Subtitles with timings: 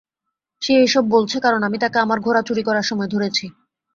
[0.61, 3.45] সে এসব বলছে কারন আমি তাকে আমার ঘোড়া চুরি করার সময় ধরেছি।